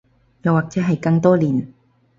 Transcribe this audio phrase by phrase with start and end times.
[0.41, 1.71] 又或者係更多年